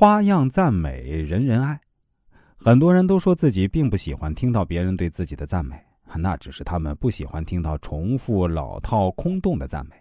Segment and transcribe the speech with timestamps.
[0.00, 1.78] 花样赞美人人爱。
[2.56, 5.78] 很多人都说自己并不喜欢听到别人对自己的赞美，
[6.16, 9.96] 那只是他们不喜欢听到重复、老套、空洞的赞美。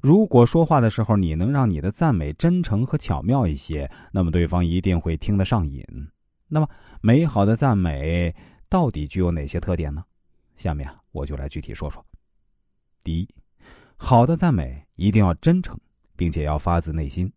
[0.00, 5.84] 如果说话的时候你能让你的赞美真诚和巧妙一些，那么对方一定会听得上瘾。
[6.46, 6.68] 那么，
[7.00, 8.32] 美好的赞美
[8.68, 10.04] 到底具有哪些特点呢？
[10.54, 12.06] 下面我就来具体说说。
[13.02, 13.28] 第一，
[13.96, 15.76] 好的赞美一定要真诚，
[16.14, 17.28] 并且要发自内心。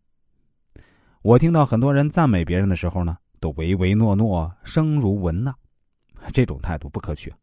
[1.22, 5.54] 我听到很多人赞美别人的时候呢，都唯唯诺诺，声如蚊呐，
[6.32, 7.34] 这种态度不可取。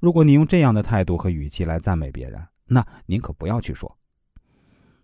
[0.00, 3.94] 如果你用这样的态度和语气来赞美别人，那您可不要去说。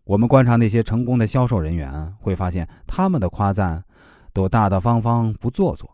[0.05, 3.85] 我们观察那些成功的销售人员，会发现他们的夸赞
[4.33, 5.89] 都大大方方，不做作。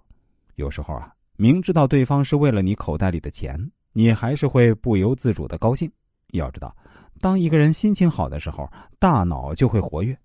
[0.55, 3.59] 有时候啊，明知道对方是为了你口袋里的钱，
[3.93, 5.91] 你还是会不由自主的高兴。
[6.29, 6.75] 要知道，
[7.21, 10.17] 当一个人心情好的时候，大脑就会活跃，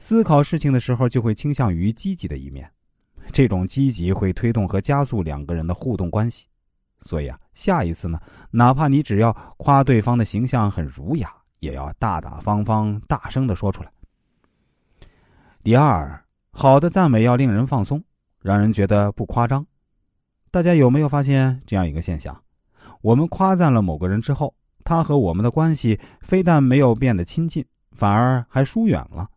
[0.00, 2.68] 思考事情的时候就会倾向于积极的一面。
[3.32, 6.46] 这种积极会推动和加速两个人的互动关系。
[7.02, 8.18] 所以啊，下一次呢，
[8.50, 13.92] 哪怕你只要夸对方的形象很儒雅，也要大大方方、大声的说出来。
[15.62, 18.02] 第二，好的赞美要令人放松，
[18.40, 19.64] 让人觉得不夸张。
[20.50, 22.42] 大家有没有发现这样一个现象？
[23.02, 24.54] 我们夸赞了某个人之后。
[24.82, 29.28] 他和我们的关系非但没有变得亲近，反而还疏远了。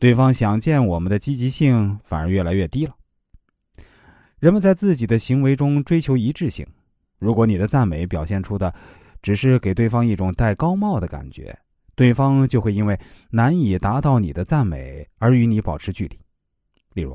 [0.00, 2.94] 对方想见我们的积极性反而越来越低了。
[4.38, 6.66] 人们在自己的行为中追求一致性。
[7.18, 8.74] 如果你的赞美表现出的
[9.20, 11.54] 只是给对方一种戴高帽的感觉，
[11.94, 12.98] 对方就会因为
[13.30, 16.18] 难以达到你的赞美而与你保持距离。
[16.94, 17.14] 例如，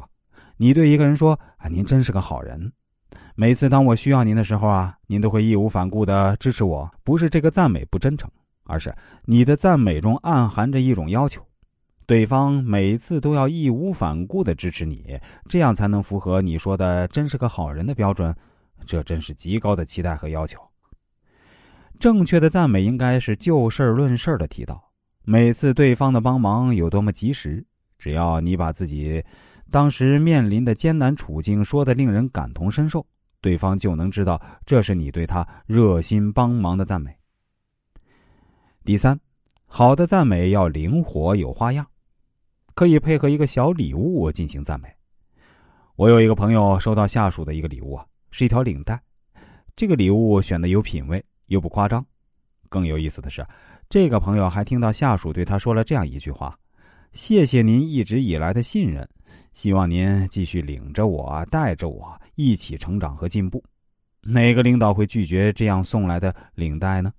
[0.58, 2.72] 你对一个人说：“啊，您真是个好人。”
[3.34, 6.88] 每次当我需要您的时候啊，您都会义无反顾的支持我。
[7.04, 8.30] 不是这个赞美不真诚，
[8.66, 11.44] 而是你的赞美中暗含着一种要求，
[12.08, 18.36] 对方每次都要义无反顾的支持你，这样才能符合你说的真是个好人的标准。
[18.86, 20.60] 这真是极高的期待和要求。
[22.00, 24.92] 正确的赞美应该是就事论事的提到，
[25.24, 27.66] 每次对方的帮忙有多么及时，
[27.98, 29.24] 只要你把自己
[29.72, 33.04] 当时面临的艰难处境说的令人感同身受。
[33.42, 37.16] 对方就能知道这是你对他热心帮忙的赞美。
[38.84, 39.20] 第三，
[39.66, 41.86] 好的赞美要灵活有花样，
[42.76, 44.90] 可以配合一个小礼物进行赞美。
[45.96, 49.02] 我有一个朋友收到下属的一个礼物啊，是一条领带。
[49.78, 52.06] 这个礼物选的有品位又不夸张。
[52.68, 53.48] 更有意思的是，
[53.90, 56.60] 这个朋友还听到下属对他说了这样一句话
[57.14, 59.08] ：“谢谢您一直以来的信任。”
[59.54, 63.64] 希望您继续领着我，带着我一起成长和进步。
[64.22, 67.14] 哪个领导会拒绝这样送来的领带呢？